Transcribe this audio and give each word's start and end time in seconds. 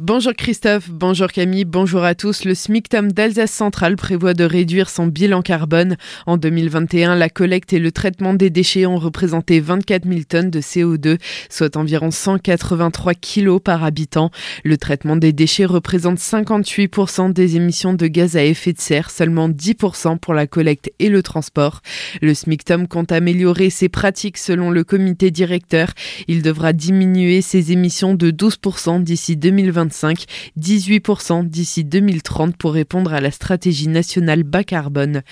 Bonjour 0.00 0.32
Christophe, 0.32 0.90
bonjour 0.90 1.26
Camille, 1.26 1.64
bonjour 1.64 2.04
à 2.04 2.14
tous. 2.14 2.44
Le 2.44 2.54
SMICTOM 2.54 3.10
d'Alsace 3.10 3.50
Centrale 3.50 3.96
prévoit 3.96 4.32
de 4.32 4.44
réduire 4.44 4.90
son 4.90 5.08
bilan 5.08 5.42
carbone. 5.42 5.96
En 6.24 6.36
2021, 6.36 7.16
la 7.16 7.28
collecte 7.28 7.72
et 7.72 7.80
le 7.80 7.90
traitement 7.90 8.32
des 8.32 8.48
déchets 8.48 8.86
ont 8.86 8.98
représenté 8.98 9.58
24 9.58 10.06
000 10.08 10.20
tonnes 10.28 10.50
de 10.50 10.60
CO2, 10.60 11.18
soit 11.50 11.76
environ 11.76 12.12
183 12.12 13.14
kilos 13.14 13.60
par 13.60 13.82
habitant. 13.82 14.30
Le 14.62 14.76
traitement 14.76 15.16
des 15.16 15.32
déchets 15.32 15.64
représente 15.64 16.18
58% 16.18 17.32
des 17.32 17.56
émissions 17.56 17.92
de 17.92 18.06
gaz 18.06 18.36
à 18.36 18.44
effet 18.44 18.74
de 18.74 18.80
serre, 18.80 19.10
seulement 19.10 19.48
10% 19.48 20.20
pour 20.20 20.32
la 20.32 20.46
collecte 20.46 20.92
et 21.00 21.08
le 21.08 21.24
transport. 21.24 21.82
Le 22.22 22.34
SMICTOM 22.34 22.86
compte 22.86 23.10
améliorer 23.10 23.68
ses 23.68 23.88
pratiques 23.88 24.38
selon 24.38 24.70
le 24.70 24.84
comité 24.84 25.32
directeur. 25.32 25.88
Il 26.28 26.42
devra 26.42 26.72
diminuer 26.72 27.42
ses 27.42 27.72
émissions 27.72 28.14
de 28.14 28.30
12% 28.30 29.02
d'ici 29.02 29.36
2020 29.88 30.26
18% 30.58 31.48
d'ici 31.48 31.84
2030 31.84 32.56
pour 32.56 32.72
répondre 32.72 33.12
à 33.12 33.20
la 33.20 33.30
stratégie 33.30 33.88
nationale 33.88 34.42
bas 34.42 34.64
carbone. 34.64 35.22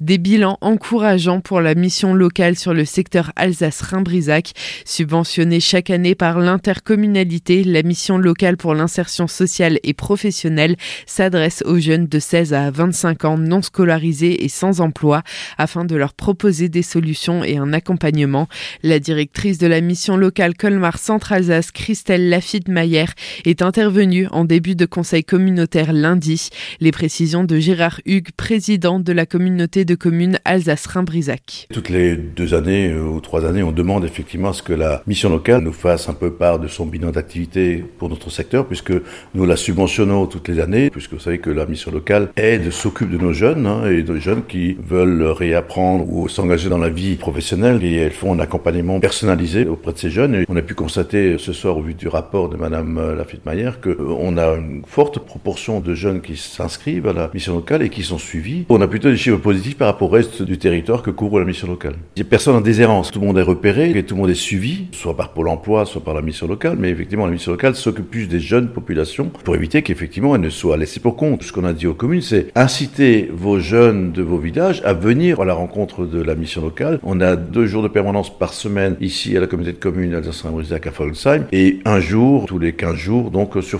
Des 0.00 0.18
bilans 0.18 0.58
encourageants 0.60 1.40
pour 1.40 1.60
la 1.60 1.74
mission 1.74 2.14
locale 2.14 2.56
sur 2.56 2.74
le 2.74 2.84
secteur 2.84 3.32
Alsace-Rhin-Brisac. 3.36 4.52
Subventionnée 4.84 5.60
chaque 5.60 5.90
année 5.90 6.14
par 6.14 6.38
l'intercommunalité, 6.38 7.64
la 7.64 7.82
mission 7.82 8.18
locale 8.18 8.56
pour 8.56 8.74
l'insertion 8.74 9.26
sociale 9.26 9.78
et 9.82 9.94
professionnelle 9.94 10.76
s'adresse 11.06 11.62
aux 11.66 11.78
jeunes 11.78 12.06
de 12.06 12.18
16 12.18 12.54
à 12.54 12.70
25 12.70 13.24
ans 13.24 13.38
non 13.38 13.62
scolarisés 13.62 14.44
et 14.44 14.48
sans 14.48 14.80
emploi 14.80 15.22
afin 15.58 15.84
de 15.84 15.96
leur 15.96 16.14
proposer 16.14 16.68
des 16.68 16.82
solutions 16.82 17.44
et 17.44 17.56
un 17.56 17.72
accompagnement. 17.72 18.48
La 18.82 18.98
directrice 18.98 19.58
de 19.58 19.66
la 19.66 19.80
mission 19.80 20.16
locale 20.16 20.54
Colmar 20.54 20.98
Centre-Alsace, 20.98 21.70
Christelle 21.70 22.28
Lafitte-Maillère, 22.28 23.12
est 23.44 23.62
intervenue 23.62 24.05
en 24.30 24.44
début 24.44 24.76
de 24.76 24.86
conseil 24.86 25.24
communautaire 25.24 25.92
lundi. 25.92 26.50
Les 26.80 26.92
précisions 26.92 27.42
de 27.42 27.58
Gérard 27.58 28.00
Hugues, 28.06 28.28
président 28.36 29.00
de 29.00 29.12
la 29.12 29.26
communauté 29.26 29.84
de 29.84 29.94
communes 29.96 30.38
Alsace-Rhin-Brisac. 30.44 31.66
Toutes 31.72 31.88
les 31.88 32.16
deux 32.16 32.54
années 32.54 32.90
euh, 32.90 33.02
ou 33.02 33.20
trois 33.20 33.44
années, 33.44 33.64
on 33.64 33.72
demande 33.72 34.04
effectivement 34.04 34.50
à 34.50 34.52
ce 34.52 34.62
que 34.62 34.72
la 34.72 35.02
mission 35.06 35.28
locale 35.28 35.62
nous 35.62 35.72
fasse 35.72 36.08
un 36.08 36.14
peu 36.14 36.30
part 36.30 36.60
de 36.60 36.68
son 36.68 36.86
bilan 36.86 37.10
d'activité 37.10 37.84
pour 37.98 38.08
notre 38.08 38.30
secteur, 38.30 38.66
puisque 38.66 38.92
nous 39.34 39.44
la 39.44 39.56
subventionnons 39.56 40.26
toutes 40.26 40.48
les 40.48 40.60
années, 40.60 40.90
puisque 40.90 41.14
vous 41.14 41.18
savez 41.20 41.38
que 41.38 41.50
la 41.50 41.66
mission 41.66 41.90
locale 41.90 42.28
aide, 42.36 42.70
s'occupe 42.70 43.10
de 43.10 43.18
nos 43.18 43.32
jeunes 43.32 43.66
hein, 43.66 43.90
et 43.90 44.02
de 44.02 44.16
jeunes 44.18 44.42
qui 44.46 44.76
veulent 44.86 45.24
réapprendre 45.24 46.06
ou 46.08 46.28
s'engager 46.28 46.68
dans 46.68 46.78
la 46.78 46.90
vie 46.90 47.16
professionnelle 47.16 47.82
et 47.82 47.94
elles 47.94 48.12
font 48.12 48.34
un 48.34 48.38
accompagnement 48.38 49.00
personnalisé 49.00 49.66
auprès 49.66 49.92
de 49.92 49.98
ces 49.98 50.10
jeunes. 50.10 50.34
Et 50.36 50.44
on 50.48 50.56
a 50.56 50.62
pu 50.62 50.74
constater 50.74 51.38
ce 51.38 51.52
soir 51.52 51.76
au 51.76 51.82
vu 51.82 51.94
du 51.94 52.06
rapport 52.06 52.48
de 52.48 52.56
Madame 52.56 53.16
Lafitte-Maillère 53.16 53.80
que 53.86 53.96
on 54.00 54.36
a 54.36 54.56
une 54.56 54.82
forte 54.86 55.18
proportion 55.20 55.80
de 55.80 55.94
jeunes 55.94 56.20
qui 56.20 56.36
s'inscrivent 56.36 57.06
à 57.06 57.12
la 57.12 57.30
mission 57.32 57.54
locale 57.54 57.82
et 57.82 57.88
qui 57.88 58.02
sont 58.02 58.18
suivis. 58.18 58.64
On 58.68 58.80
a 58.80 58.88
plutôt 58.88 59.10
des 59.10 59.16
chiffres 59.16 59.36
positifs 59.36 59.76
par 59.76 59.88
rapport 59.88 60.08
au 60.08 60.12
reste 60.12 60.42
du 60.42 60.58
territoire 60.58 61.02
que 61.02 61.10
couvre 61.10 61.38
la 61.38 61.44
mission 61.44 61.68
locale. 61.68 61.94
Il 62.16 62.22
n'y 62.22 62.26
a 62.26 62.30
personne 62.30 62.56
en 62.56 62.60
déshérence. 62.60 63.10
Tout 63.10 63.20
le 63.20 63.26
monde 63.26 63.38
est 63.38 63.42
repéré 63.42 63.90
et 63.90 64.02
tout 64.02 64.14
le 64.14 64.22
monde 64.22 64.30
est 64.30 64.34
suivi, 64.34 64.86
soit 64.92 65.16
par 65.16 65.32
Pôle 65.32 65.48
emploi, 65.48 65.86
soit 65.86 66.02
par 66.02 66.14
la 66.14 66.22
mission 66.22 66.46
locale. 66.48 66.76
Mais 66.78 66.90
effectivement, 66.90 67.26
la 67.26 67.32
mission 67.32 67.52
locale 67.52 67.76
s'occupe 67.76 68.10
plus 68.10 68.26
des 68.26 68.40
jeunes 68.40 68.68
populations 68.68 69.30
pour 69.44 69.54
éviter 69.54 69.82
qu'effectivement 69.82 70.34
elles 70.34 70.40
ne 70.40 70.50
soient 70.50 70.76
laissées 70.76 71.00
pour 71.00 71.16
compte. 71.16 71.42
Ce 71.42 71.52
qu'on 71.52 71.64
a 71.64 71.72
dit 71.72 71.86
aux 71.86 71.94
communes, 71.94 72.22
c'est 72.22 72.48
inciter 72.56 73.30
vos 73.32 73.60
jeunes 73.60 74.12
de 74.12 74.22
vos 74.22 74.38
villages 74.38 74.82
à 74.84 74.94
venir 74.94 75.40
à 75.40 75.44
la 75.44 75.54
rencontre 75.54 76.06
de 76.06 76.20
la 76.20 76.34
mission 76.34 76.62
locale. 76.62 76.98
On 77.02 77.20
a 77.20 77.36
deux 77.36 77.66
jours 77.66 77.82
de 77.82 77.88
permanence 77.88 78.36
par 78.36 78.52
semaine 78.52 78.96
ici 79.00 79.36
à 79.36 79.40
la 79.40 79.46
communauté 79.46 79.76
de 79.76 79.82
communes 79.82 80.14
Alsace-Rhin-Brisac 80.14 80.86
à 80.86 80.90
Folsheim 80.90 81.44
et 81.52 81.80
un 81.84 82.00
jour 82.00 82.46
tous 82.46 82.58
les 82.58 82.72
15 82.72 82.94
jours 82.96 83.30
donc 83.30 83.62
sur 83.62 83.75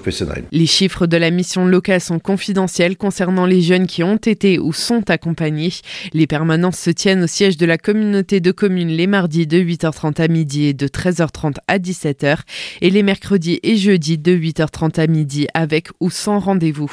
les 0.53 0.67
chiffres 0.67 1.07
de 1.07 1.17
la 1.17 1.31
mission 1.31 1.67
locale 1.67 2.01
sont 2.01 2.19
confidentiels 2.19 2.97
concernant 2.97 3.47
les 3.47 3.63
jeunes 3.63 3.87
qui 3.87 4.03
ont 4.03 4.17
été 4.17 4.59
ou 4.59 4.73
sont 4.73 5.11
accompagnés. 5.11 5.73
Les 6.13 6.27
permanences 6.27 6.79
se 6.79 6.91
tiennent 6.91 7.25
au 7.25 7.27
siège 7.27 7.57
de 7.57 7.67
la 7.67 7.79
communauté 7.79 8.41
de 8.41 8.51
communes 8.53 8.89
les 8.89 9.07
mardis 9.07 9.47
de 9.47 9.59
8h30 9.59 10.21
à 10.21 10.29
midi 10.29 10.67
et 10.67 10.75
de 10.75 10.87
13h30 10.87 11.57
à 11.69 11.79
17h 11.79 12.39
et 12.81 12.91
les 12.91 13.03
mercredis 13.03 13.61
et 13.63 13.77
jeudis 13.77 14.19
de 14.19 14.37
8h30 14.37 15.01
à 15.01 15.07
midi 15.07 15.47
avec 15.55 15.89
ou 16.01 16.11
sans 16.11 16.39
rendez-vous. 16.39 16.91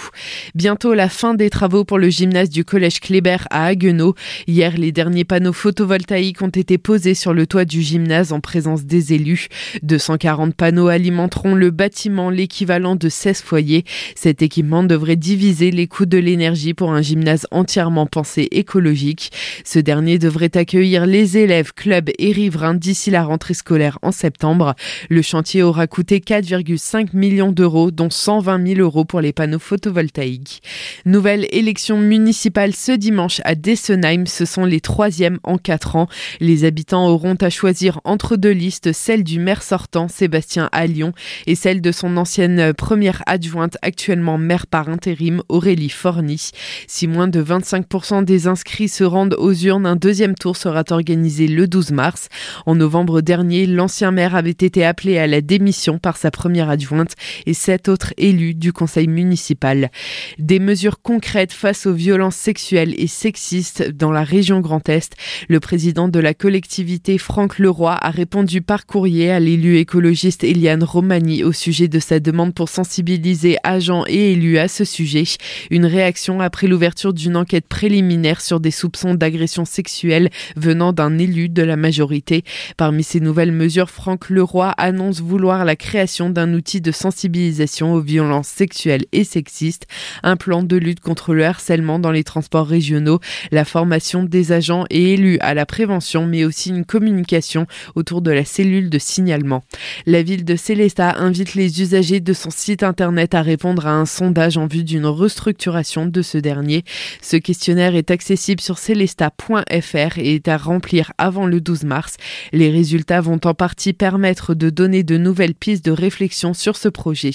Bientôt 0.56 0.94
la 0.94 1.09
fin 1.09 1.34
des 1.34 1.50
travaux 1.50 1.86
pour 1.86 2.00
le 2.00 2.09
gymnase 2.09 2.50
du 2.50 2.66
collège 2.66 3.00
Kléber 3.00 3.38
à 3.50 3.66
Haguenau. 3.66 4.16
Hier, 4.47 4.78
les 4.78 4.92
derniers 4.92 5.25
panneaux 5.25 5.53
photovoltaïques 5.53 6.42
ont 6.42 6.47
été 6.47 6.78
posés 6.78 7.13
sur 7.13 7.34
le 7.34 7.47
toit 7.47 7.66
du 7.66 7.81
gymnase 7.81 8.31
en 8.31 8.40
présence 8.40 8.86
des 8.86 9.13
élus. 9.13 9.47
240 9.84 10.56
panneaux 10.56 10.88
alimenteront 10.88 11.56
le 11.56 11.72
bâtiment, 11.72 12.30
l'équivalent 12.30 12.93
de 12.96 13.09
16 13.09 13.42
foyers. 13.42 13.86
Cet 14.16 14.42
équipement 14.42 14.84
devrait 14.84 15.16
diviser 15.16 15.72
les 15.72 15.88
coûts 15.88 16.06
de 16.06 16.18
l'énergie 16.18 16.74
pour 16.74 16.92
un 16.92 17.02
gymnase 17.02 17.48
entièrement 17.52 18.06
pensé 18.06 18.48
écologique. 18.52 19.31
Ce 19.64 19.80
dernier 19.80 20.20
devrait 20.20 20.56
accueillir 20.56 21.06
les 21.06 21.38
élèves, 21.38 21.74
clubs 21.74 22.09
et 22.18 22.31
riverains 22.31 22.76
d'ici 22.76 23.12
la 23.12 23.24
rentrée 23.24 23.54
scolaire 23.54 24.00
en 24.02 24.12
septembre. 24.12 24.76
Le 25.09 25.22
chantier 25.22 25.64
aura 25.64 25.88
coûté 25.88 26.20
4,5 26.20 27.09
millions 27.14 27.52
d'euros, 27.52 27.92
dont 27.92 28.09
120 28.09 28.68
000 28.76 28.80
euros 28.80 29.06
pour 29.06 29.22
les 29.22 29.34
panneaux 29.34 29.60
photovoltaïques. 29.60 30.62
Nouvelle 31.06 31.48
élection 31.52 31.98
municipale 31.98 32.74
ce 32.74 32.92
dimanche 32.92 33.42
à 33.44 33.56
Dessenheim. 33.56 34.25
Ce 34.25 34.46
sont 34.46 34.66
les 34.66 34.81
troisièmes 34.81 35.40
en 35.44 35.58
quatre 35.58 35.96
ans. 35.96 36.08
Les 36.40 36.66
habitants 36.66 37.08
auront 37.08 37.36
à 37.36 37.50
choisir 37.50 38.00
entre 38.04 38.36
deux 38.36 38.52
listes, 38.52 38.94
celle 38.94 39.24
du 39.24 39.40
maire 39.40 39.64
sortant, 39.64 40.08
Sébastien 40.08 40.70
Allion, 40.72 41.14
et 41.48 41.56
celle 41.56 41.81
de 41.81 41.92
son 41.92 42.18
ancienne 42.18 42.74
première 42.84 43.24
adjointe 43.28 43.78
actuellement 43.82 44.38
maire 44.38 44.68
par 44.68 44.90
intérim, 44.90 45.42
Aurélie 45.48 45.88
Forny. 45.88 46.52
Si 46.86 47.08
moins 47.08 47.30
de 47.30 47.42
25% 47.42 48.26
des 48.26 48.48
inscrits 48.48 48.90
se 48.90 49.06
rendent 49.06 49.38
aux 49.40 49.54
urnes, 49.54 49.86
un 49.86 49.96
deuxième 49.96 50.36
tour 50.36 50.58
sera 50.58 50.84
organisé 50.90 51.48
le 51.48 51.66
12 51.66 51.92
mars. 51.92 52.28
En 52.66 52.76
novembre 52.76 53.22
dernier, 53.22 53.68
l'ancien 53.68 54.12
maire 54.12 54.36
avait 54.36 54.50
été 54.50 54.84
appelé 54.84 55.18
à 55.18 55.28
la 55.28 55.40
démission 55.40 55.98
par 55.98 56.18
sa 56.18 56.30
première 56.30 56.70
adjointe 56.70 57.14
et 57.46 57.54
sept 57.54 57.88
autres 57.88 58.14
élus 58.18 58.54
du 58.54 58.74
conseil 58.74 59.08
municipal. 59.08 59.90
Des 60.38 60.60
mesures 60.60 61.02
concrètes 61.02 61.54
face 61.54 61.86
aux 61.86 61.94
violences 61.94 62.36
sexuelles 62.36 62.96
et 62.98 63.08
sexistes 63.08 63.92
dans 63.92 64.12
la 64.12 64.26
région 64.26 64.60
Grand 64.60 64.90
Est. 64.90 65.14
Le 65.48 65.62
président 65.62 66.10
de 66.10 66.20
la 66.20 66.34
collectivité, 66.34 67.18
Franck 67.18 67.60
Leroy, 67.60 67.94
a 67.94 68.10
répondu 68.10 68.62
par 68.62 68.86
courrier 68.86 69.32
à 69.32 69.40
l'élu 69.40 69.78
écologiste 69.78 70.44
Eliane 70.44 70.84
Romani 70.84 71.46
au 71.46 71.54
sujet 71.54 71.88
de 71.88 72.00
sa 72.00 72.20
demande 72.20 72.54
pour 72.54 72.73
sensibiliser 72.74 73.58
agents 73.64 74.04
et 74.08 74.34
élus 74.34 74.58
à 74.58 74.68
ce 74.68 74.84
sujet. 74.84 75.24
Une 75.70 75.86
réaction 75.86 76.42
après 76.42 76.68
l'ouverture 76.68 77.14
d'une 77.14 77.38
enquête 77.38 77.68
préliminaire 77.68 78.42
sur 78.42 78.60
des 78.60 78.72
soupçons 78.72 79.14
d'agression 79.14 79.64
sexuelle 79.64 80.30
venant 80.56 80.92
d'un 80.92 81.18
élu 81.20 81.50
de 81.50 81.62
la 81.62 81.76
majorité. 81.76 82.44
Parmi 82.76 83.04
ces 83.04 83.20
nouvelles 83.20 83.52
mesures, 83.52 83.90
Franck 83.90 84.30
Leroy 84.30 84.74
annonce 84.78 85.22
vouloir 85.22 85.66
la 85.66 85.76
création 85.76 86.30
d'un 86.30 86.54
outil 86.54 86.82
de 86.82 86.92
sensibilisation 86.92 87.94
aux 87.94 88.02
violences 88.02 88.48
sexuelles 88.48 89.06
et 89.12 89.24
sexistes, 89.24 89.86
un 90.24 90.36
plan 90.36 90.64
de 90.64 90.76
lutte 90.76 91.00
contre 91.00 91.34
le 91.34 91.46
harcèlement 91.46 92.00
dans 92.00 92.12
les 92.12 92.24
transports 92.24 92.68
régionaux, 92.68 93.20
la 93.52 93.66
formation 93.66 94.24
des 94.24 94.52
agents 94.52 94.86
et 94.90 95.14
élus 95.14 95.38
à 95.42 95.54
la 95.54 95.66
prévention, 95.66 96.26
mais 96.26 96.44
aussi 96.44 96.70
une 96.70 96.86
communication 96.86 97.68
autour 97.96 98.22
de 98.22 98.32
la 98.32 98.46
cellule 98.46 98.90
de 98.90 98.98
signalement. 98.98 99.64
La 100.06 100.24
ville 100.24 100.46
de 100.46 100.56
Célestat 100.56 101.18
invite 101.18 101.54
les 101.54 101.82
usagers 101.82 102.20
de 102.20 102.34
son 102.34 102.50
site 102.63 102.84
internet 102.84 103.35
à 103.35 103.41
répondre 103.41 103.88
à 103.88 103.91
un 103.91 104.06
sondage 104.06 104.56
en 104.56 104.68
vue 104.68 104.85
d'une 104.85 105.06
restructuration 105.06 106.06
de 106.06 106.22
ce 106.22 106.38
dernier. 106.38 106.85
Ce 107.22 107.35
questionnaire 107.35 107.94
est 107.94 108.09
accessible 108.09 108.62
sur 108.62 108.78
celesta.fr 108.78 110.18
et 110.18 110.35
est 110.35 110.47
à 110.47 110.56
remplir 110.56 111.12
avant 111.18 111.46
le 111.46 111.59
12 111.59 111.84
mars. 111.84 112.16
Les 112.53 112.72
résultats 112.72 113.19
vont 113.19 113.41
en 113.44 113.53
partie 113.53 113.91
permettre 113.91 114.53
de 114.53 114.69
donner 114.69 115.03
de 115.03 115.18
nouvelles 115.18 115.56
pistes 115.56 115.84
de 115.84 115.91
réflexion 115.91 116.53
sur 116.53 116.78
ce 116.78 116.88
projet. 116.88 117.31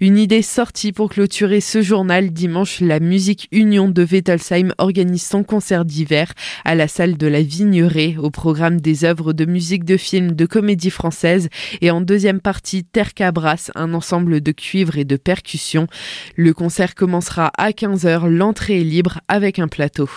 Une 0.00 0.18
idée 0.18 0.42
sortie 0.42 0.90
pour 0.90 1.10
clôturer 1.10 1.60
ce 1.60 1.80
journal 1.80 2.32
dimanche, 2.32 2.80
la 2.80 2.98
musique 2.98 3.46
Union 3.52 3.88
de 3.88 4.02
Wettelsheim 4.02 4.72
organise 4.78 5.22
son 5.24 5.44
concert 5.44 5.84
d'hiver 5.84 6.32
à 6.64 6.74
la 6.74 6.88
salle 6.88 7.16
de 7.16 7.28
la 7.28 7.42
Vignerée 7.42 8.16
au 8.18 8.30
programme 8.30 8.80
des 8.80 9.04
œuvres 9.04 9.32
de 9.32 9.44
musique 9.44 9.84
de 9.84 9.96
film 9.96 10.32
de 10.32 10.44
comédie 10.44 10.90
française 10.90 11.50
et 11.80 11.92
en 11.92 12.00
deuxième 12.00 12.40
partie 12.40 12.82
Terre 12.82 13.14
Cabras, 13.14 13.70
un 13.76 13.94
ensemble 13.94 14.40
de 14.40 14.55
cuivre 14.56 14.98
et 14.98 15.04
de 15.04 15.16
percussions. 15.16 15.86
Le 16.34 16.52
concert 16.52 16.94
commencera 16.94 17.52
à 17.56 17.70
15h, 17.70 18.26
l'entrée 18.26 18.80
est 18.80 18.84
libre 18.84 19.20
avec 19.28 19.58
un 19.58 19.68
plateau. 19.68 20.08